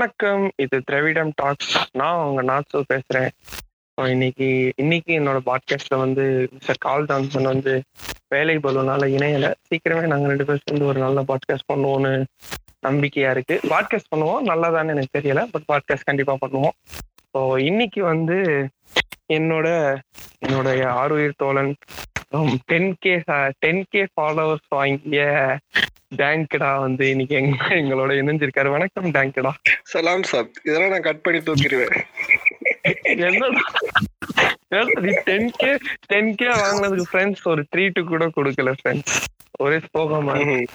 [0.00, 3.28] வணக்கம் இது திரவிடம் டாக்ஸ் நான் உங்க நாட்சு பேசுறேன்.
[4.08, 7.82] இன்னைக்கு இன்னைக்கு என்னோட பாட்காஸ்ட்ல வந்து மிஸ்டர் கால் ஜான்சன் வந்து
[8.28, 9.52] வேலை பலுனால இணையல.
[9.68, 12.24] சீக்கிரமே நாங்க ரெண்டு பேரும் சேர்ந்து ஒரு நல்ல பாட்காஸ்ட் பண்ணுவோம்னு
[12.86, 13.60] நம்பிக்கையா இருக்கு.
[13.68, 16.76] பாட்காஸ்ட் பண்ணுவோம் நல்லதான்னு எனக்கு தெரியல பட் பாட்காஸ்ட் கண்டிப்பா பண்ணுவோம்.
[17.34, 18.36] ஸோ இன்னைக்கு வந்து
[19.30, 19.66] என்னோட
[20.40, 21.72] என்னுடைய ஆறுயிர் தோழன்
[22.68, 23.12] ten K
[23.58, 25.22] ten K followers வாங்கிய
[26.12, 28.68] டேங்கடா வந்து இன்னைக்கு எங்க எங்களோட இணைஞ்சிருக்காரு.
[28.68, 29.52] வணக்கம் டேங்கடா
[29.84, 31.94] சலாம் சாப் இதெல்லாம் நான் கட் பண்ணி தூக்கிடுவேன்.
[33.24, 33.48] என்னடா?
[35.26, 35.70] டென் கே
[36.10, 39.16] டென் கே வாங்கினதுக்கு ஃப்ரெண்ட்ஸ் ஒரு ட்ரீட்டு கூட கொடுக்கல ஃப்ரெண்ட்ஸ்
[39.60, 40.66] ஒரே சோகமா ம்ஹும்.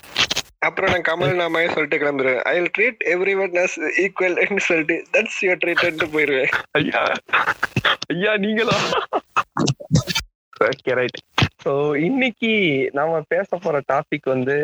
[0.67, 3.01] அப்புறம் நான் கமல் நாமாயே சொல்லிட்டு கிளம்புறேன் I will treat
[3.43, 7.01] everyone as equal சொல்லிட்டு தட்ஸ் யுவர் ட்ரீட்ன்ட்டு போயிருவேன் ஐயா
[8.13, 8.77] ஐயா நீங்களா?
[10.67, 11.19] ஓகே ரைட்
[11.63, 11.71] ஸோ
[12.07, 12.51] இன்னைக்கு
[12.97, 14.57] நாம பேச போற டாபிக் வந்து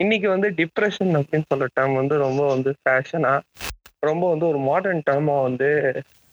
[0.00, 3.32] இன்னைக்கு வந்து டிப்ரெஷன் அப்படின்னு சொல்ற டேர்ம் வந்து ரொம்ப வந்து ஃபேஷனா
[4.02, 5.68] ரொம்ப வந்து ஒரு மாடர்ன் டேர்மா வந்து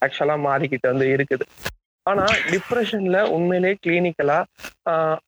[0.01, 1.45] ஆக்சுவலா மாறிக்கிட்டு வந்து இருக்குது.
[2.05, 4.37] ஆனா டிப்ரெஷன்ல உண்மையிலேயே கிளினிக்கலா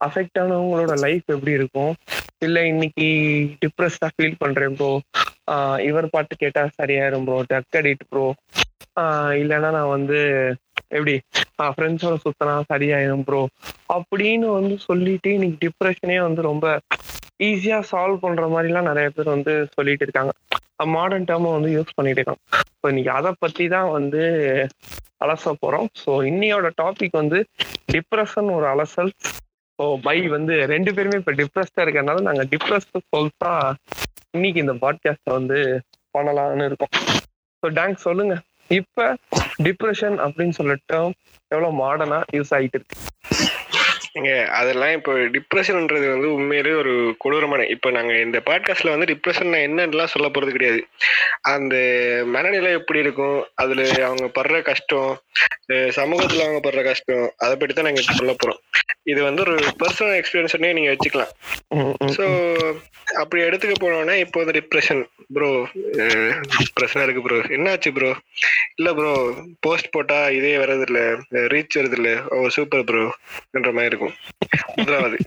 [0.08, 1.94] அஃபெக்ட் ஆனவங்களோட லைஃப் எப்படி இருக்கும்?
[2.46, 3.08] இல்ல இன்னைக்கு
[3.62, 4.92] டிப்ரெஸ்டா ஃபீல் பண்றேன் ப்ரோ
[5.88, 8.26] இவர் பாட்டு கேட்டா சரியாயிரும் ப்ரோ டக் அடிட் ப்ரோ
[9.42, 10.20] இல்லைன்னா நான் வந்து
[10.98, 11.14] எப்படி
[11.76, 13.42] ஃப்ரெண்ட்ஸோட சுத்தினா சரியாயிரும் ப்ரோ
[13.96, 16.66] அப்படின்னு வந்து சொல்லிட்டு இன்னைக்கு டிப்ரெஷனே வந்து ரொம்ப
[17.48, 20.32] ஈஸியா சால்வ் பண்ற மாதிரிலாம் நிறைய பேர் வந்து சொல்லிட்டு இருக்காங்க.
[20.96, 22.44] மாடர்ன் டேர்மை வந்து யூஸ் பண்ணிட்டு இருக்காங்க.
[22.80, 24.22] ஸோ இன்னைக்கு அதை பத்தி தான் வந்து
[25.26, 25.88] அலச போறோம்.
[26.04, 27.40] ஸோ இன்னையோட டாபிக் வந்து
[27.96, 29.12] டிப்ரெஷன் ஒரு அலசல்
[29.80, 33.52] ஸோ பை வந்து ரெண்டு பேருமே இப்போ டிப்ரெஸ்டா இருக்கிறதுனால நாங்கள் டிப்ரெஸ்ட் சொல்லிட்டா
[34.32, 35.58] இன்னைக்கு இந்த பாட்காஸ்ட்டை வந்து
[36.18, 36.94] பண்ணலாம்னு இருக்கோம்.
[37.64, 38.36] ஸோ டேங்க் சொல்லுங்க.
[38.68, 39.16] இப்ப
[39.64, 41.16] டிப்ரெஷன் அப்படின்னு சொல்லிட்டு எவ்வளோ
[41.52, 42.98] எவ்வளவு மாடர்னா யூஸ் ஆயிட்டு இருக்கு.
[44.18, 46.92] ஏங்க அதெல்லாம் இப்போ டிப்ரெஷன்ன்றது வந்து உண்மையிலேயே ஒரு
[47.24, 50.82] கொடூரமான இப்போ நாங்கள் இந்த பாட்காஸ்ட்ல வந்து டிப்ரெஷன் என்னன்னுலாம் சொல்ல போறது கிடையாது.
[51.54, 51.76] அந்த
[52.36, 53.40] மனநிலை எப்படி இருக்கும்?
[53.56, 55.12] அதுல அவங்க படுற கஷ்டம்
[55.98, 58.62] சமூகத்துல அவங்க படுற கஷ்டம் அதை பற்றி தான் நாங்கள் சொல்ல போறோம்.
[59.12, 61.32] இது வந்து ஒரு பர்சனல் எக்ஸ்பீரியன்ஸ்னே நீங்க வச்சுக்கலாம்.
[62.18, 62.26] ஸோ
[63.22, 65.02] அப்படி எடுத்துக்க போனோம்னா இப்போ வந்து டிப்ரெஷன்
[65.36, 65.50] ப்ரோ
[66.62, 68.12] டிப்ரெஷனா இருக்கு ப்ரோ என்னாச்சு ப்ரோ
[68.80, 69.12] இல்ல ப்ரோ
[69.66, 71.00] போஸ்ட் போட்டா இதே வர்றது இல்ல
[71.54, 73.04] ரீச் வருது இல்ல ஓ சூப்பர் ப்ரோ
[73.58, 74.03] என்ற மாதிரி இருக்கும்.
[74.78, 75.18] முதலாவது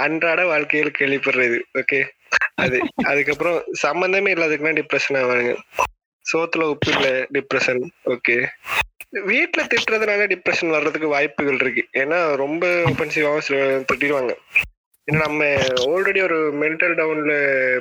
[0.00, 2.00] அன்றாட வாழ்க்கையில் கேள்விப்படுறது ஓகே
[2.56, 5.52] அது அதுக்கப்புறம் சம்பந்தமே இல்லாததுக்குன்னா டிப்ரெஷன் ஆவாங்க
[6.26, 7.82] சோத்துல உப்பு இல்ல டிப்ரெஷன்
[8.14, 8.36] ஓகே
[9.28, 11.82] வீட்டுல திட்டுறதுனால டிப்ரெஷன் வர்றதுக்கு வாய்ப்புகள் இருக்கு.
[11.94, 14.32] ஏன்னா ரொம்ப ஒஃபென்சிவாகவும் சில திட்டிடுவாங்க.
[15.08, 15.42] ஏன்னா நம்ம
[15.84, 17.34] ஆல்ரெடி ஒரு மென்டல் டவுன்ல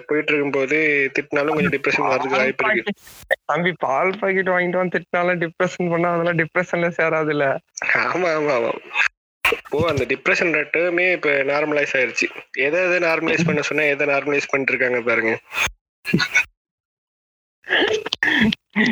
[0.07, 0.77] போயிட்டு இருக்கும்போது
[1.15, 2.93] திட்டினாலும் கொஞ்சம் டிப்ரெஷன் வர்றதுக்கு வாய்ப்பு இருக்கு.
[3.51, 7.47] தம்பி பால் பாக்கெட் வாங்கிட்டு வந்து திட்டினாலும் டிப்ரெஷன் பண்ணா அதெல்லாம் டிப்ரெஷன்ல சேராது இல்ல
[8.03, 8.73] ஆமா ஆமா ஆமா.
[9.51, 12.27] இப்போ அந்த டிப்ரெஷன் டேர்மே இப்ப நார்மலைஸ் ஆயிருச்சு.
[12.57, 15.33] எதை எதை நார்மலைஸ் பண்ண சொன்னா எதை நார்மலைஸ் பண்ணிட்டு இருக்காங்க பாருங்க.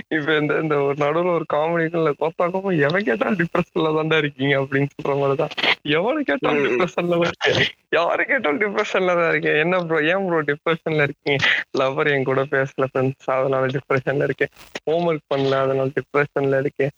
[0.09, 4.89] இப்ப இந்த இந்த ஒரு நடுவுல ஒரு காமெடிக்குள்ள கோத்தா கோப்பம் எவன் கேட்டாலும் டிப்ரெஷன்ல தான்டா இருக்கீங்க அப்படின்னு
[4.95, 5.53] சொல்ற மாதிரிதான்.
[5.89, 6.63] எவனு கேட்டாலும்.
[6.65, 7.75] டிப்ரெஷன்ல தான் இருக்கேன்.
[7.91, 9.55] யாரு கேட்டாலும் டிப்ரெஷன்ல தான் இருக்கேன்.
[9.55, 11.45] என்ன ப்ரோ ஏன் ப்ரோ டிப்ரெஷன்ல இருக்கீங்க?
[11.77, 14.53] லவர் என் கூட பேசல ஃப்ரெண்ட்ஸ் அதனால டிப்ரெஷன்ல இருக்கேன்.
[14.89, 16.93] ஹோம்ஒர்க் பண்ணல அதனால டிப்ரெஷன்ல இருக்கேன்.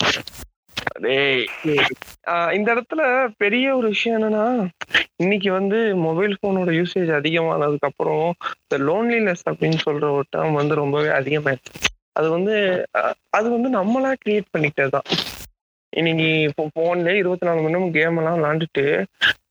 [2.56, 3.02] இந்த இடத்துல
[3.38, 4.46] பெரிய ஒரு விஷயம் என்னன்னா
[5.20, 8.25] இன்னைக்கு வந்து மொபைல் போனோட யூசேஜ் அதிகமானதுக்கு அப்புறம்
[8.64, 11.72] இந்த லோன்லினஸ் அப்படின்னு சொல்ற ஒரு டேர்ம் வந்து ரொம்பவே அதிகமாயிடுச்சு.
[12.16, 12.56] அது வந்து
[13.31, 15.08] அது வந்து நம்மளா கிரியேட் பண்ணிக்கிட்டது தான்.
[15.94, 18.86] இன்னைக்கு இப்போ போன்ல இருபத்தி நாலு மணி நேரம் கேம் எல்லாம் விளாண்டுட்டு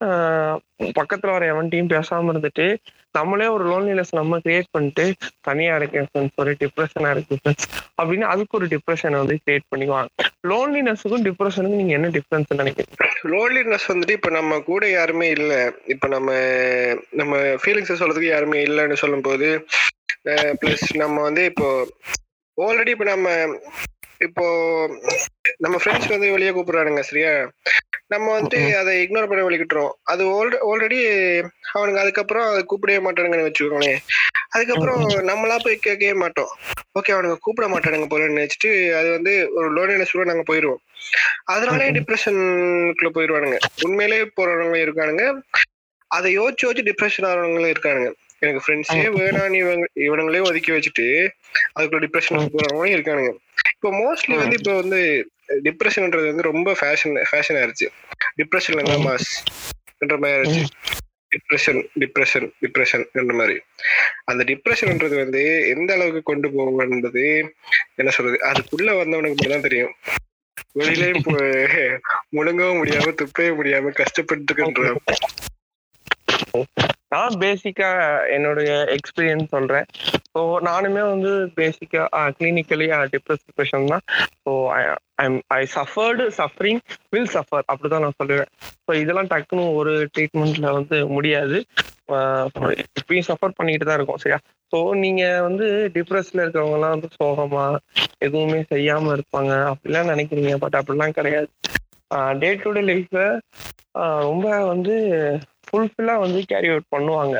[0.07, 0.57] ஆஹ்,
[0.99, 2.67] பக்கத்துல வர எவன்ட்டையும் பேசாம இருந்துட்டு
[3.17, 5.05] நம்மளே ஒரு லோன்லினஸ் நம்ம கிரியேட் பண்ணிட்டு
[5.41, 7.67] தனியா இருக்கேன் ஃப்ரெண்ட்ஸ் ஒரு டிப்ரெஷனா இருக்கு ஃப்ரெண்ட்ஸ்
[8.01, 10.11] அப்படின்னு அதுக்கு ஒரு டிப்ரெஷனை வந்து கிரியேட் பண்ணிக்குவாங்க.
[10.47, 12.97] லோன்லினஸுக்கும் டிப்ரெஷனுக்கும் நீங்க என்ன டிஃபரன்ஸ் நினைக்கிறீங்க?
[13.33, 15.53] லோன்லினஸ் வந்துட்டு இப்ப நம்ம கூட யாருமே இல்ல.
[15.87, 16.31] இப்ப நம்ம
[17.13, 17.33] நம்ம
[17.63, 19.49] ஃபீலிங்ஸ் சொல்றதுக்கு யாருமே இல்லைன்னு சொல்லும்போது
[20.61, 21.69] ப்ளஸ் நம்ம வந்து இப்போ
[22.59, 23.29] ஆல்ரெடி இப்ப நம்ம
[24.27, 24.45] இப்போ
[25.59, 27.33] நம்ம ஃப்ரெண்ட்ஸ் வந்து வெளியே கூப்பிடுறானுங்க சரியா?
[28.11, 30.23] நம்ம வந்துட்டு அதை இக்னோர் பண்ண வலிக்கிட்டுறோம் அது
[30.71, 30.99] ஆல்ரெடி
[31.77, 34.03] அவனுங்க அதுக்கப்புறம் அதை கூப்பிடவே மாட்டானுங்கன்னு வச்சுக்கோங்களேன்
[34.55, 35.01] அதுக்கப்புறம்
[35.31, 36.51] நம்மளா போய் கேட்கவே மாட்டோம்.
[36.99, 40.83] ஓகே அவனுங்க கூப்பிட மாட்டானுங்க போலன்னு நினைச்சிட்டு அது வந்து ஒரு லோன்லினஸ் கூட நாங்க போயிடுவோம்
[41.55, 45.25] அதனாலே டிப்ரெஷனுக்குள்ள போயிடுவானுங்க உண்மையிலே போறவங்க இருக்கானுங்க.
[46.11, 48.11] அதை யோசிச்சு யோசிச்சு டிப்ரெஷன் ஆகிறவங்களும் இருக்கானுங்க.
[48.43, 51.07] எனக்கு ஃப்ரெண்ட்ஸே வேணாம் இவங்க இவனுங்களே ஒதுக்கி வச்சுட்டு
[51.77, 53.31] அதுக்குள்ள டிப்ரெஷன் போறவங்களும் இருக்கானுங்க.
[53.77, 55.01] இப்போ மோஸ்ட்லி வந்து இப்போ வந்து
[55.67, 57.89] டிப்ரெஷன்ன்றது வந்து ரொம்ப ஃபேஷன் ஃபேஷன் ஆயிருச்சு.
[58.41, 59.31] டிப்ரெஷன்ல இருந்தா மாஸ்
[59.99, 60.63] என்ற மாதிரி ஆயிருச்சு.
[61.35, 63.57] டிப்ரெஷன் டிப்ரெஷன் டிப்ரெஷன் என்ற மாதிரி.
[64.31, 65.43] அந்த டிப்ரெஷன்ன்றது வந்து
[65.75, 67.25] எந்த அளவுக்கு கொண்டு போகும் என்பது
[68.01, 68.39] என்ன சொல்றது?
[68.51, 69.95] அதுக்குள்ள வந்தவனுக்கு மட்டும் தான் தெரியும்.
[70.81, 71.25] வெளியிலயும்
[72.37, 74.55] முழுங்கவும் முடியாம துப்பவே முடியாம கஷ்டப்பட்டு
[77.17, 77.89] நான் பேசிக்கா
[78.37, 79.87] என்னுடைய எக்ஸ்பீரியன்ஸ் சொல்றேன்.
[80.35, 82.03] ஸோ நானுமே வந்து பேசிக்கா
[82.39, 84.05] கிளினிக்கலி டிப்ரெஸ் டிப்ரெஷன் தான்.
[84.45, 84.53] So
[85.25, 86.81] I'm I suffered suffering
[87.15, 88.51] will suffer அப்படிதான் நான் சொல்லுவேன்.
[88.87, 91.59] ஸோ இதெல்லாம் டக்குன்னு ஒரு ட்ரீட்மெண்ட்ல வந்து முடியாது.
[92.99, 94.41] இப்பயும் சஃபர் பண்ணிட்டு தான் இருக்கும் சரியா?
[94.73, 95.67] ஸோ நீங்க வந்து
[95.97, 97.65] டிப்ரெஸ்ல இருக்கிறவங்கலாம் வந்து சோகமா
[98.27, 99.53] எதுவுமே செய்யாம இருப்பாங்க.
[99.73, 101.51] அப்படிலாம் நினைக்கிறீங்க பட் அப்படிலாம் கிடையாது.
[102.43, 103.23] டே டு டே லைஃப்ல
[104.29, 104.95] ரொம்ப வந்து
[105.77, 107.37] ஃபுல்ஃபில்லாக வந்து கேரி அவுட் பண்ணுவாங்க.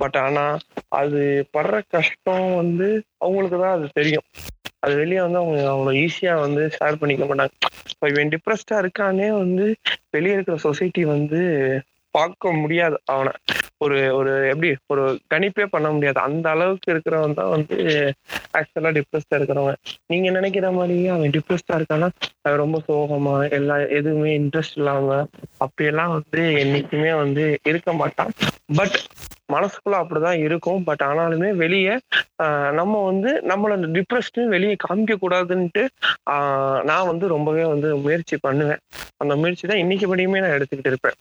[0.00, 0.58] பட் ஆனா
[0.88, 2.88] அது படுற கஷ்டம் வந்து
[3.18, 4.26] அவங்களுக்கு தான் அது தெரியும்.
[4.80, 7.52] அது வெளியே வந்து அவங்க அவ்வளோ ஈஸியா வந்து ஷேர் பண்ணிக்க மாட்டாங்க.
[7.90, 9.74] இப்போ இவன் டிப்ரெஸ்டாக இருக்கானே வந்து
[10.10, 11.40] வெளியே இருக்கிற சொசைட்டி வந்து
[12.10, 13.32] பார்க்க முடியாது அவனை.
[13.84, 15.02] ஒரு ஒரு எப்படி ஒரு
[15.32, 16.18] கணிப்பே பண்ண முடியாது.
[16.28, 17.76] அந்த அளவுக்கு இருக்கிறவன் தான் வந்து
[18.58, 19.78] ஆக்சுவலா டிப்ரெஸ்டா இருக்கிறவன்.
[20.12, 22.08] நீங்க நினைக்கிற மாதிரியே அவன் டிப்ரெஸ்டா இருக்கானா
[22.44, 25.18] அவன் ரொம்ப சோகமா எல்லா எதுவுமே இன்ட்ரெஸ்ட் இல்லாம
[25.66, 28.32] அப்படியெல்லாம் வந்து என்னைக்குமே வந்து இருக்க மாட்டான்.
[28.80, 28.96] பட்
[29.52, 30.84] மனசுக்குள்ள அப்படிதான் இருக்கும்.
[30.88, 31.94] பட் ஆனாலுமே வெளியே
[32.78, 35.82] நம்ம வந்து நம்மளோட டிப்ரெஷன் வெளியே காமிக்க கூடாதுன்ட்டு
[36.90, 38.82] நான் வந்து ரொம்பவே வந்து முயற்சி பண்ணுவேன்.
[39.22, 41.18] அந்த முயற்சி தான் இன்னைக்கு படியுமே நான் எடுத்துக்கிட்டு இருப்பேன்.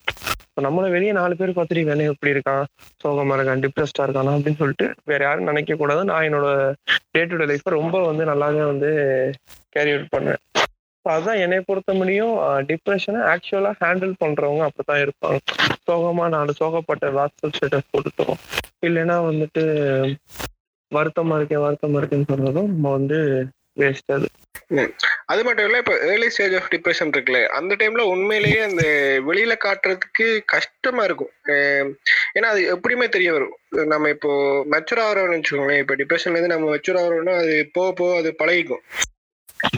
[0.61, 2.65] நம்மள வெளியே நாலு பேர் பார்த்துட்டு வேணும் எப்படி இருக்கான்?
[3.03, 4.33] சோகமாக இருக்கான் டிப்ரெஸ்டாக இருக்கானா?
[4.37, 6.49] அப்படின்னு சொல்லிட்டு வேற யாரும் நினைக்க கூடாது நான் என்னோட
[7.15, 8.89] டே டு டே லைஃப்பை ரொம்ப வந்து நல்லாவே வந்து
[9.75, 10.43] கேரி அவுட் பண்ணுவேன்.
[11.05, 12.35] அதுதான் என்னை பொறுத்த முடியும்
[12.69, 15.39] டிப்ரெஷனை ஆக்சுவலாக ஹேண்டில் பண்ணுறவங்க அப்படித்தான் இருப்பாங்க.
[15.87, 18.37] சோகமாக நாலு சோகப்பட்ட வாட்ஸ்அப் ஸ்டேட்டஸ் கொடுத்தோம்
[18.87, 19.63] இல்லைன்னா வந்துட்டு
[20.91, 23.19] வருத்தமாக இருக்கேன் வருத்தமாக இருக்கேன்னு சொல்றதும் நம்ம வந்து
[23.77, 24.27] வேஸ்ட் அது.
[25.31, 28.83] அது மட்டும் இல்ல இப்ப ஏர்லி ஸ்டேஜ் ஆஃப் டிப்ரெஷன் இருக்குல்ல அந்த டைம்ல உண்மையிலேயே அந்த
[29.29, 31.33] வெளியில காட்டுறதுக்கு கஷ்டமா இருக்கும்.
[32.37, 33.55] ஏன்னா அது எப்படியுமே தெரிய வரும்.
[33.93, 34.31] நம்ம இப்போ
[34.73, 38.83] மெச்சூர் ஆகிறோம்னு வச்சுக்கோங்களேன் இப்போ டிப்ரெஷன்ல இருந்து நம்ம மெச்சூர் ஆகிறோம்னா அது போக போக அது பழகிக்கும்.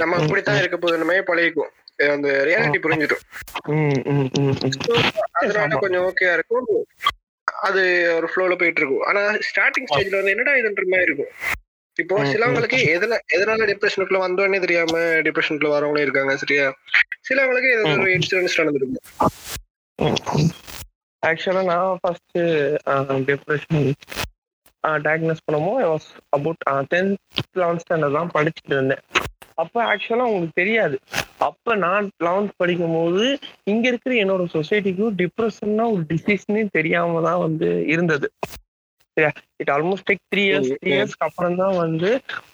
[0.01, 1.73] நம்ம அப்படித்தான் இருக்க போது நம்ம பழகிக்கும்
[2.15, 3.25] அந்த ரியாலிட்டி புரிஞ்சிடும்.
[5.41, 6.65] அதனால கொஞ்சம் ஓகேயா இருக்கும்.
[7.67, 7.81] அது
[8.15, 9.05] ஒரு ஃப்ளோல போயிட்டு இருக்கும்.
[9.09, 11.31] ஆனா ஸ்டார்டிங் ஸ்டேஜ்ல வந்து என்னடா இதுன்ற மாதிரி இருக்கும்.
[11.97, 14.93] இப்போ சிலவங்களுக்கு எதுல எதனால டிப்ரெஷனுக்குள்ள வந்தோடனே தெரியாம
[15.27, 16.65] டிப்ரெஷனுக்குள்ள வரவங்களும் இருக்காங்க சரியா?
[17.27, 19.03] சிலவங்களுக்கு ஏதாவது ஒரு இன்சூரன்ஸ் நடந்திருக்கும்.
[21.23, 22.37] ஆக்சுவலா நான் ஃபர்ஸ்ட்
[23.29, 23.85] டிப்ரெஷன்
[25.05, 26.59] டயக்னோஸ் பண்ணமோ was about
[26.91, 27.15] tenth
[27.61, 29.03] eleventh standard தான் படிச்சுட்டு இருந்தேன்.
[29.63, 30.95] அப்ப ஆக்சுவலா உங்களுக்கு தெரியாது.
[31.47, 33.23] அப்ப நான் லெவன்த் படிக்கும் போது
[33.71, 38.27] இங்க இருக்கிற என்னோட சொசைட்டிக்கும் டிப்ரெஷன்னா ஒரு டிசீஸ்னே தெரியாம தான் வந்து இருந்தது.
[39.59, 42.09] It almost take three years three இயர்ஸ்க்கு அப்புறம் தான் வந்து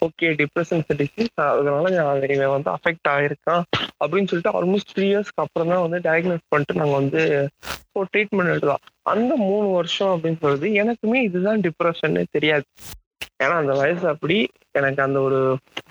[0.06, 1.92] ஓகே டிப்ரெஷன் டிசீஸ் அதனால
[2.28, 3.64] இவன் வந்து அஃபெக்ட் ஆயிருக்கான்
[4.02, 7.22] அப்படின்னு சொல்லிட்டு ஆல்மோஸ்ட் த்ரீ இயர்ஸ்க்கு அப்புறம் தான் வந்து டயக்னோஸ் பண்ணிட்டு நாங்கள் வந்து
[7.92, 8.82] ஸோ ட்ரீட்மெண்ட் எடுத்தோம்
[9.12, 12.66] அந்த மூணு வருஷம் அப்படின்னு சொல்றது எனக்குமே இதுதான் டிப்ரெஷன் தெரியாது.
[13.40, 14.36] ஏன்னா அந்த வயசு அப்படி
[14.74, 15.38] எனக்கு அந்த ஒரு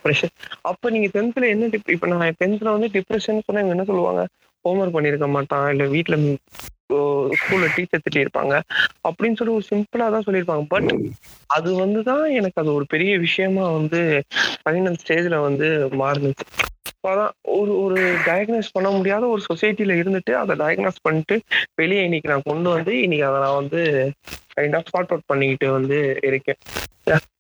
[0.04, 0.34] ப்ரெஷர்
[0.70, 4.22] அப்ப நீங்க டென்த்ல என்ன டிப் இப்ப நான் டென்த்ல வந்து டிப்ரெஷன் சொன்னா என்ன சொல்லுவாங்க?
[4.66, 6.18] ஹோம்ஒர்க் பண்ணிருக்க மாட்டான் இல்ல வீட்டுல
[6.92, 8.62] ஸ்கூல்ல டீச்சர் திட்டிருப்பாங்க.
[9.04, 10.66] அப்படின்னு சொல்லி ஒரு சிம்பிளா தான் சொல்லியிருப்பாங்க.
[10.68, 10.96] பட்
[11.48, 14.24] அது வந்துதான் எனக்கு அது ஒரு பெரிய விஷயமா வந்து
[14.64, 16.46] ஃபைனல் ஸ்டேஜ்ல வந்து மாறுனுச்சு.
[17.08, 21.38] அதான் ஒரு ஒரு டயக்னோஸ் பண்ண முடியாத ஒரு சொசைட்டில இருந்துட்டு அதை டயக்னோஸ் பண்ணிட்டு
[21.82, 23.82] வெளியே இன்னைக்கு நான் கொண்டு வந்து இன்னைக்கு அதை நான் வந்து
[24.56, 26.60] கைண்ட் ஆஃப் சார்ட் அவுட் பண்ணிக்கிட்டு வந்து இருக்கேன்.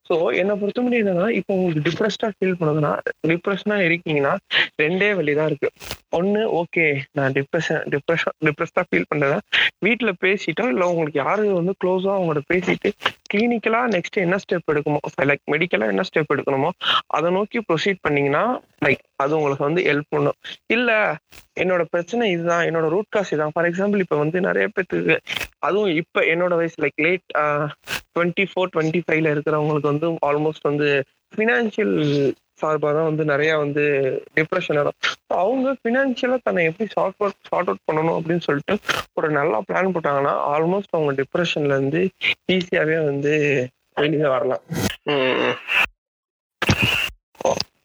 [0.09, 2.91] ஸோ என்னை பொறுத்த முடியும் என்னன்னா இப்போ உங்களுக்கு டிப்ரெஸ்டாக ஃபீல் பண்ணுதுன்னா
[3.31, 4.33] டிப்ரெஷனாக இருக்கீங்கன்னா
[4.81, 5.69] ரெண்டே வழி தான் இருக்கு.
[6.17, 6.85] ஒன்று ஓகே
[7.17, 9.43] நான் டிப்ரெஷன் டிப்ரெஷன் டிப்ரெஸ்டாக ஃபீல் பண்றேன்
[9.85, 12.89] வீட்டில் பேசிட்டோ இல்லை உங்களுக்கு யாரு வந்து க்ளோஸாக அவங்களோட பேசிட்டு
[13.31, 14.99] கிளினிக்கலாக நெக்ஸ்ட் என்ன ஸ்டெப் எடுக்குமோ
[15.29, 16.71] லைக் மெடிக்கலாக என்ன ஸ்டெப் எடுக்கணுமோ
[17.17, 18.43] அதை நோக்கி ப்ரொசீட் பண்ணிங்கன்னா
[18.85, 20.37] லைக் அது உங்களுக்கு வந்து ஹெல்ப் பண்ணும்.
[20.75, 20.89] இல்ல
[21.61, 25.15] என்னோட பிரச்சனை இதுதான் என்னோட ரூட் காஸ் இதுதான் ஃபார் எக்ஸாம்பிள் இப்ப வந்து நிறைய பேத்துக்கு
[25.67, 27.25] அதுவும் இப்ப என்னோட வயசு like late
[28.15, 30.87] twenty four twenty ஃபைவ்ல இருக்கிறவங்களுக்கு வந்து ஆல்மோஸ்ட் வந்து
[31.33, 31.95] ஃபினான்ஷியல்
[32.61, 33.83] சார்பாக தான் வந்து நிறைய வந்து
[34.39, 34.97] டிப்ரெஷன் இடம்
[35.43, 38.75] அவங்க ஃபினான்ஷியலா தன்னை எப்படி ஷார்ட் அவுட் ஷார்ட் அவுட் பண்ணணும் அப்படின்னு சொல்லிட்டு
[39.19, 42.03] ஒரு நல்லா பிளான் போட்டாங்கன்னா ஆல்மோஸ்ட் அவங்க டிப்ரெஷன்ல ஈஸியாகவே
[42.55, 43.33] ஈஸியாவே வந்து
[44.01, 44.65] வெளியே வரலாம்.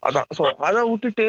[0.06, 0.28] அதான்.
[0.36, 1.26] ஸோ அதை விட்டுட்டு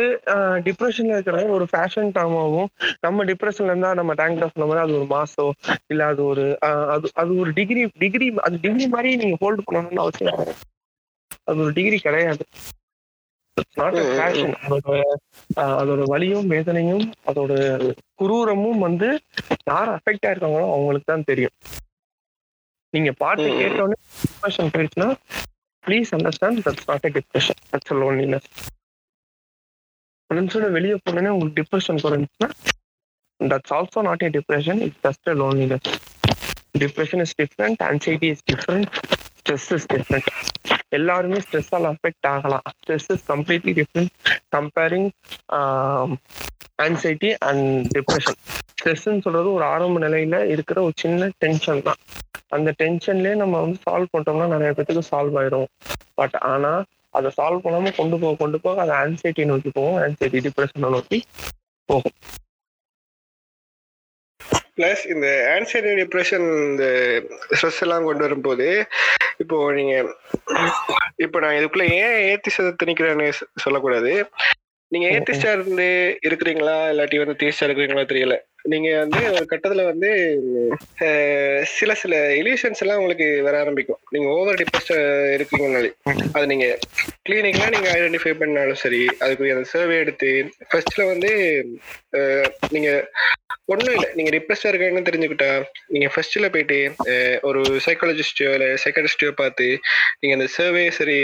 [0.65, 2.69] டிப்ரெஷன்ல இருக்கிற ஒரு ஃபேஷன் டாமாவும்
[2.99, 5.51] நம்ம டிப்ரெஷன்ல இருந்தா நம்ம டேங்க் டாப் மாதிரி அது ஒரு மாசம்
[5.87, 6.45] இல்ல அது ஒரு
[6.95, 10.41] அது அது ஒரு டிகிரி டிகிரி அது டிகிரி மாதிரி நீங்க ஹோல்டு பண்ணணும்னு அவசியம்
[11.47, 12.43] அது ஒரு டிகிரி கிடையாது.
[13.77, 14.97] அதோட
[15.77, 17.53] அதோட வலியும் வேதனையும் அதோட
[18.21, 19.07] குரூரமும் வந்து
[19.69, 21.55] யார் அஃபெக்ட் ஆயிருக்காங்களோ அவங்களுக்கு தான் தெரியும்.
[22.93, 25.09] நீங்க பாட்டு கேட்டோன்னே டிப்ரெஷன் போயிடுச்சுன்னா
[25.87, 28.47] please understand that's not a depression that's a loneliness
[30.29, 32.49] ஃப்ரெண்ட்ஸோட வெளியே போனோன்னே உங்களுக்கு depression குறைஞ்சுன்னா
[33.39, 35.87] that's also not a depression it's just a loneliness
[36.83, 38.89] depression is different anxiety is different
[39.39, 40.29] stress is different
[40.97, 42.65] எல்லாருமே ஸ்ட்ரெஸ்ஸால் அஃபெக்ட் ஆகலாம்.
[42.75, 44.11] Stress is completely different
[44.55, 45.07] comparing
[46.85, 48.39] anxiety and depression
[48.71, 52.01] ஸ்ட்ரெஸ்ன்னு சொல்றது ஒரு ஆரம்ப நிலையில இருக்கிற ஒரு சின்ன டென்ஷன் தான்.
[52.55, 55.69] அந்த டென்ஷன்லயே நம்ம வந்து சால்வ் பண்ணிட்டோம்னா நிறைய பேத்துக்கு சால்வ் ஆயிரும்.
[56.19, 56.71] பட் ஆனா
[57.17, 59.99] அதை சால்வ் பண்ணாம கொண்டு போக கொண்டு போக அது ஆன்சைட்டி நோக்கி போகும்.
[60.05, 61.19] ஆன்சைட்டி டிப்ரெஷனை நோக்கி
[61.89, 62.17] போகும்.
[64.77, 66.85] பிளஸ் இந்த ஆன்சைட்டி டிப்ரெஷன் இந்த
[67.55, 68.67] ஸ்ட்ரெஸ் எல்லாம் கொண்டு வரும்போது
[69.43, 69.93] இப்போ நீங்க
[71.25, 73.27] இப்போ நான் இதுக்குள்ள ஏன் ஏத்தி திணிக்கிறேன்னு
[73.63, 74.11] சொல்லக்கூடாது.
[74.91, 75.87] நீங்க ஏத்திஸ்டா இருந்து
[76.27, 76.75] இருக்கிறீங்களா?
[76.91, 78.35] இல்லாட்டி வந்து தீஸ்டா இருக்கிறீங்களா தெரியல.
[78.71, 80.09] நீங்க வந்து ஒரு கட்டத்துல வந்து
[81.77, 83.99] சில சில இலியூஷன்ஸ் எல்லாம் உங்களுக்கு வர ஆரம்பிக்கும்.
[84.13, 84.93] நீங்க ஓவர் டிப்ரெஸ்ட்
[85.35, 85.91] இருக்கீங்கனாலே.
[86.35, 86.67] அது நீங்க
[87.27, 90.31] கிளினிக்லாம் நீங்க ஐடென்டிஃபை பண்ணாலும் சரி அதுக்கு அந்த சர்வே எடுத்து
[90.71, 91.31] ஃபர்ஸ்ட்ல வந்து
[92.75, 92.89] நீங்க
[93.73, 94.09] ஒன்றும் இல்லை.
[94.17, 95.49] நீங்க டிப்ரெஸ்டா இருக்கீங்கன்னு தெரிஞ்சுக்கிட்டா
[95.93, 96.77] நீங்க ஃபர்ஸ்ட்ல போயிட்டு
[97.47, 99.67] ஒரு சைக்காலஜிஸ்டையோ இல்லை சைக்காலஜிஸ்டையோ பார்த்து
[100.19, 101.17] நீங்க அந்த சர்வே சரி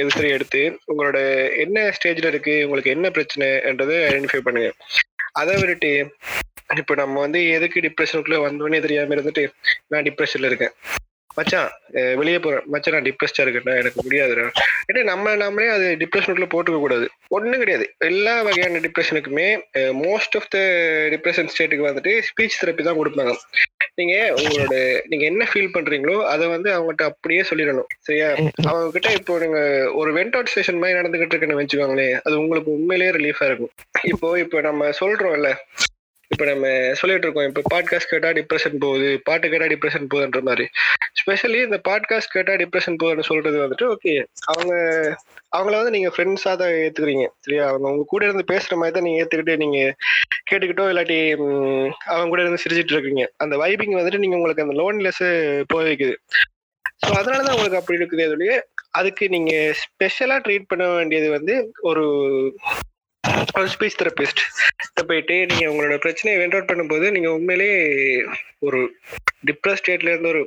[0.00, 1.18] எது சரி எடுத்து உங்களோட
[1.64, 4.70] என்ன ஸ்டேஜ்ல இருக்கு உங்களுக்கு என்ன பிரச்சனைன்றதை ஐடென்டிஃபை பண்ணுங்க.
[5.40, 5.92] அதை விட்டுட்டு
[6.76, 9.44] இப்ப நம்ம வந்து எதுக்கு டிப்ரெஷனுக்குள்ள வந்தோடனே தெரியாம இருந்துட்டு
[9.92, 10.74] நான் டிப்ரெஷன்ல இருக்கேன்.
[11.38, 11.68] மச்சான்
[12.20, 12.64] வெளியே போறேன்.
[12.72, 13.74] மச்சான் நான் டிப்ரெஸ்டா இருக்கேன்டா.
[13.80, 14.44] எனக்கு முடியாதுடா.
[14.88, 17.06] ஏன்னா நம்ம நாமளே அது டிப்ரெஷனுக்குள்ள போட்டுக்க கூடாது.
[17.36, 17.84] ஒண்ணும் கிடையாது.
[18.10, 19.48] எல்லா வகையான டிப்ரெஷனுக்குமே
[20.04, 20.58] மோஸ்ட் ஆஃப் த
[21.14, 23.34] டிப்ரெஷன் ஸ்டேட்டுக்கு வந்துட்டு ஸ்பீச் தெரப்பி தான் கொடுப்பாங்க.
[23.94, 24.74] நீங்க உங்களோட
[25.10, 27.88] நீங்க என்ன ஃபீல் பண்றீங்களோ அதை வந்து அவங்ககிட்ட அப்படியே சொல்லிடணும்.
[28.08, 28.28] சரியா?
[28.68, 29.60] அவங்க கிட்ட இப்போ நீங்க
[30.00, 33.72] ஒரு வெண்ட் அவுட் ஸ்டேஷன் மாதிரி நடந்துகிட்டு இருக்குன்னு வச்சுக்கோங்களேன் அது உங்களுக்கு உண்மையிலேயே ரிலீஃபா இருக்கும்.
[34.12, 35.50] இப்போ இப்போ நம்ம சொல்றோம்ல
[36.30, 40.64] இப்ப நம்ம சொல்லிட்டு இருக்கோம் இப்ப பாட்காஸ்ட் கேட்டா டிப்ரெஷன் போகுது பாட்டு கேட்டா டிப்ரெஷன் போகுதுன்ற மாதிரி.
[41.20, 44.12] ஸ்பெஷலி இந்த பாட்காஸ்ட் கேட்டா டிப்ரெஷன் போகுதுன்னு சொல்றது வந்துட்டு ஓகே
[44.44, 44.72] அவங்க
[45.56, 47.64] அவங்கள வந்து நீங்க ஃப்ரெண்ட்ஸா தான் ஏத்துக்கிறீங்க சரியா?
[47.68, 49.78] அவங்க உங்க கூட இருந்து பேசுற மாதிரி தான் நீங்க ஏத்துக்கிட்டு நீங்க
[50.50, 51.18] கேட்டுக்கிட்டோ இல்லாட்டி
[52.06, 53.24] அவங்க கூட இருந்து சிரிச்சிட்டு இருக்கீங்க.
[53.36, 55.24] அந்த வைபிங் வந்துட்டு நீங்க உங்களுக்கு அந்த லோன்லெஸ்
[55.66, 56.16] போய் வைக்குது.
[57.02, 58.56] ஸோ அதனாலதான் உங்களுக்கு அப்படி இருக்குது அதுலயே
[58.90, 62.04] அதுக்கு நீங்க ஸ்பெஷலா ட்ரீட் பண்ண வேண்டியது வந்து ஒரு
[63.58, 64.40] ஒரு ஸ்பீச் தெரபிஸ்ட்
[65.08, 67.78] போயிட்டு நீங்க உங்களோட பிரச்சனையை வெண்ட் அவுட் பண்ணும்போது நீங்க உண்மையிலேயே
[68.66, 68.80] ஒரு
[69.48, 70.42] டிப்ரஸ் ஸ்டேட்ல இருந்து ஒரு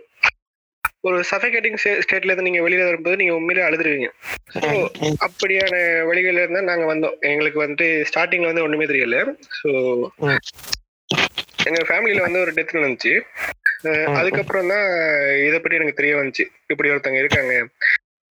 [1.07, 4.09] ஒரு சஃபகேட்டிங் ஸ்டேட்ல இருந்து நீங்க வெளியில வரும்போது நீங்க உண்மையிலே அழுதுருவீங்க.
[4.55, 4.67] ஸோ
[5.27, 5.75] அப்படியான
[6.09, 7.15] வழிகள்ல இருந்தா நாங்க வந்தோம்.
[7.31, 9.17] எங்களுக்கு வந்துட்டு ஸ்டார்டிங்ல வந்து ஒண்ணுமே தெரியல.
[9.59, 9.69] ஸோ
[11.69, 13.13] எங்க ஃபேமிலியில வந்து ஒரு டெத் நடந்துச்சு.
[14.19, 14.87] அதுக்கப்புறம் தான்
[15.47, 16.45] இதை பற்றி எனக்கு தெரிய வந்துச்சு.
[16.73, 17.55] இப்படி ஒருத்தவங்க இருக்காங்க.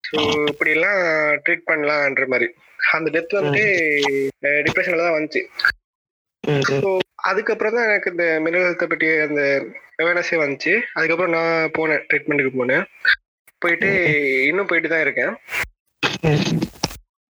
[0.04, 0.20] ஸோ
[0.52, 1.00] இப்படி எல்லாம்
[1.46, 2.50] ட்ரீட் பண்ணலான்ற மாதிரி.
[2.98, 3.66] அந்த டெத் வந்துட்டு
[4.68, 5.42] டிப்ரெஷன்ல தான் வந்துச்சு.
[6.84, 6.90] ஸோ
[7.30, 9.42] அதுக்கப்புறம் தான் எனக்கு இந்த மென்டல் ஹெல்த்தை பற்றி அந்த
[10.02, 10.74] அவேர்னஸே வந்துச்சு.
[10.98, 12.86] அதுக்கப்புறம் நான் போனேன் ட்ரீட்மெண்ட்டுக்கு போனேன்.
[13.64, 13.90] போயிட்டு
[14.50, 15.34] இன்னும் போயிட்டு தான் இருக்கேன்.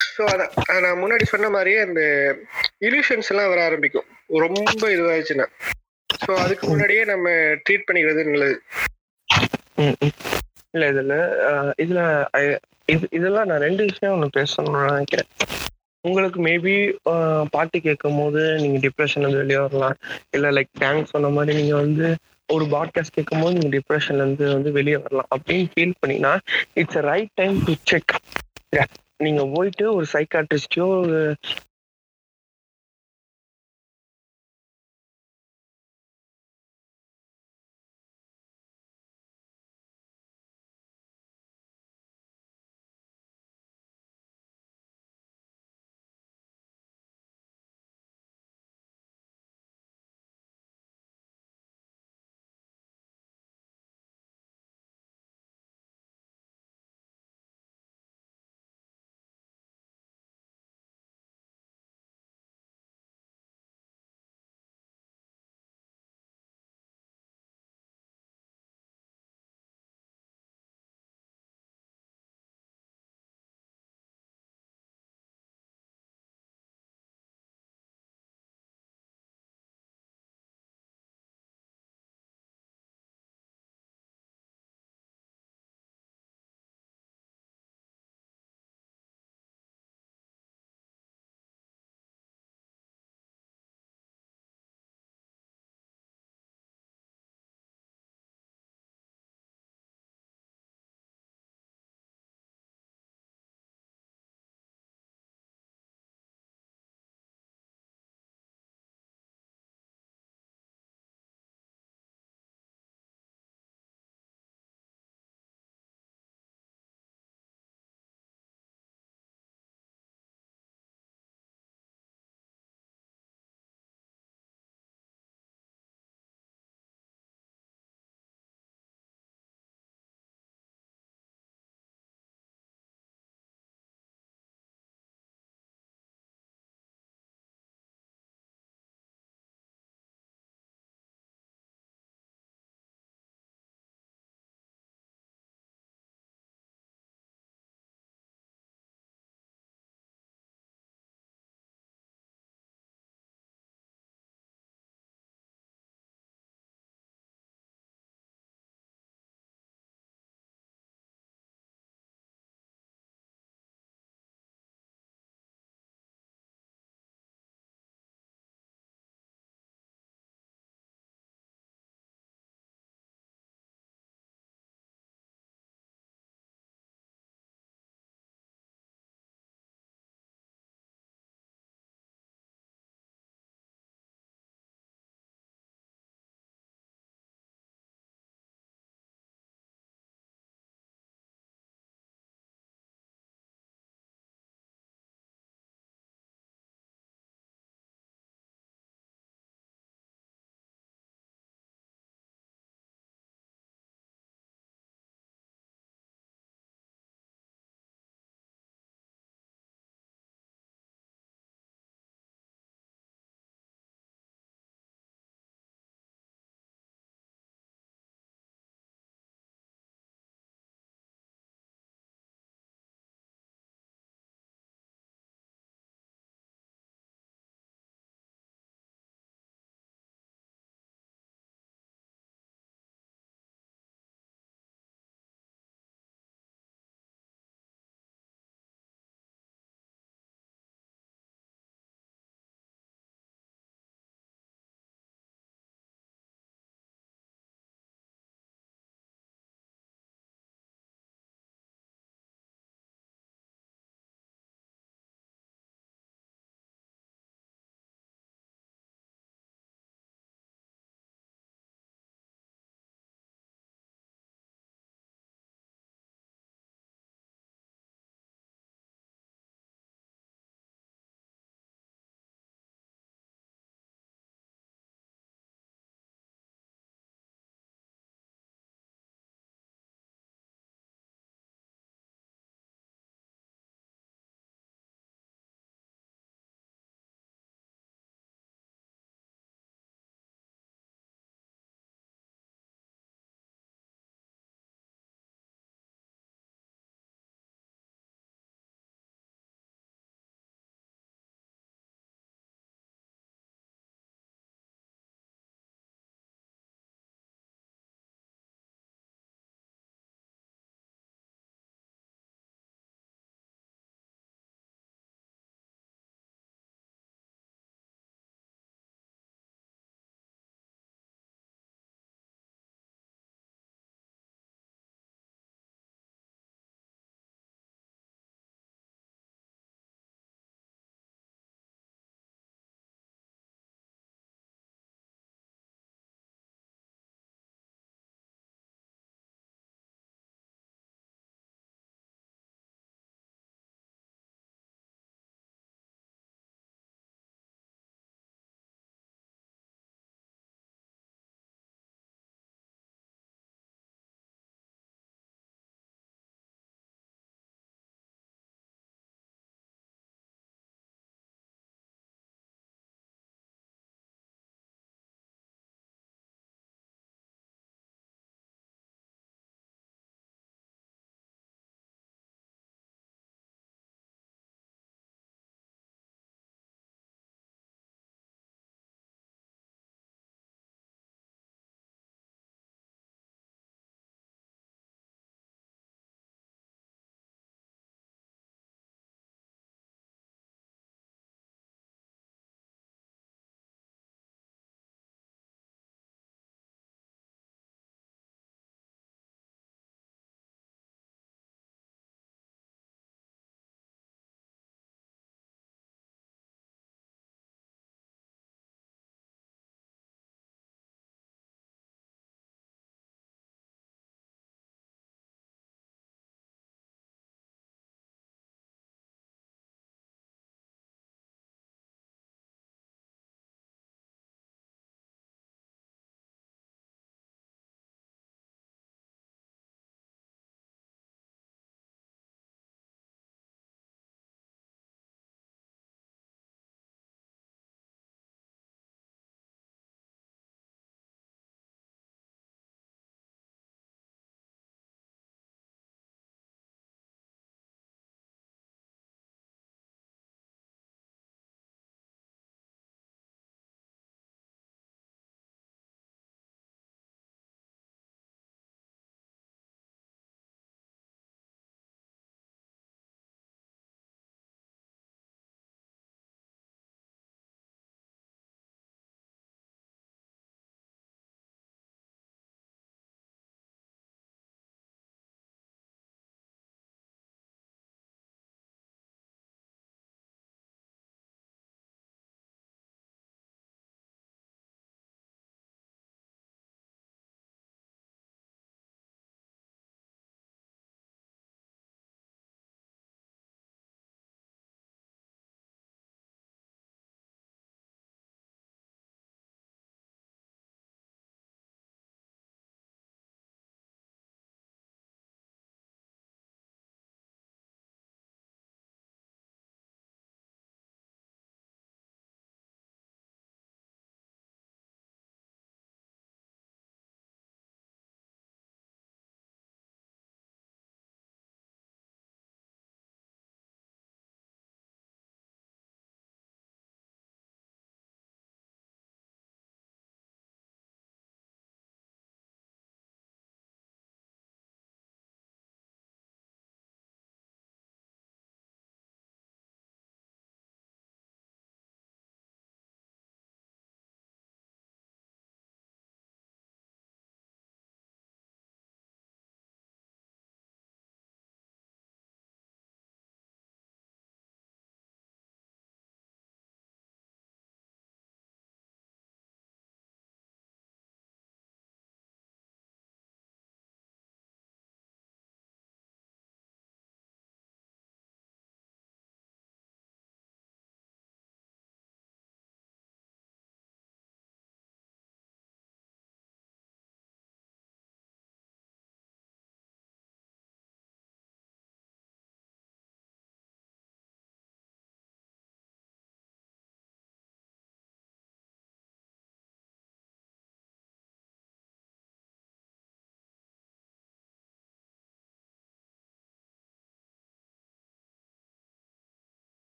[0.00, 0.52] ஸோ அதான்.
[0.84, 2.02] நான் முன்னாடி சொன்ன மாதிரியே அந்த
[2.88, 4.08] இல்யூஷன்ஸ் எல்லாம் வர ஆரம்பிக்கும்.
[4.44, 5.46] ரொம்ப இதுவாச்சுன்னா
[6.10, 7.28] ஸோ அதுக்கு முன்னாடியே நம்ம
[7.64, 8.56] ட்ரீட் பண்ணிக்கிறது நல்லது.
[10.74, 11.16] இல்ல இதுல
[11.84, 12.00] இதுல
[12.92, 15.30] இது இதெல்லாம் நான் ரெண்டு விஷயம் ஒன்று பேசணும்னு நினைக்கிறேன்.
[16.06, 16.74] உங்களுக்கு மேபி
[17.50, 19.96] பாட்டு கேட்கும் போது நீங்கள் டிப்ரெஷன்லேருந்து வெளியே வரலாம்.
[20.30, 22.08] இல்லை லைக் டேங்க் சொன்ன மாதிரி நீங்கள் வந்து
[22.52, 25.30] ஒரு பாட்காஸ்ட் கேட்கும் போது நீங்கள் டிப்ரெஷன்லேருந்து வந்து வெளியே வரலாம்.
[25.36, 26.32] அப்படின்னு ஃபீல் பண்ணினா
[26.74, 28.14] it's right time to check
[29.24, 31.18] நீங்கள் போயிட்டு ஒரு சைக்காட்ரிஸ்டையோ ஒரு